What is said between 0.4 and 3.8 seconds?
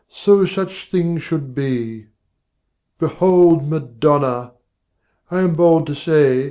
such things should be Behold